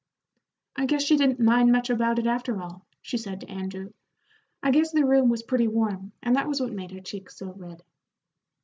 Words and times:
"I 0.75 0.87
guess 0.87 1.03
she 1.03 1.15
didn't 1.15 1.39
mind 1.39 1.71
much 1.71 1.91
about 1.91 2.17
it, 2.17 2.25
after 2.25 2.59
all," 2.59 2.87
she 3.03 3.17
said 3.19 3.41
to 3.41 3.47
Andrew. 3.49 3.93
"I 4.63 4.71
guess 4.71 4.91
the 4.91 5.05
room 5.05 5.29
was 5.29 5.43
pretty 5.43 5.67
warm, 5.67 6.11
and 6.23 6.35
that 6.35 6.47
was 6.47 6.59
what 6.59 6.73
made 6.73 6.89
her 6.89 7.01
cheeks 7.01 7.35
so 7.37 7.53
red." 7.53 7.83